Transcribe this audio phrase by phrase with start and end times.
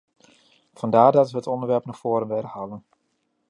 [0.73, 2.85] Vandaar dat we het onderwerp naar voren willen halen.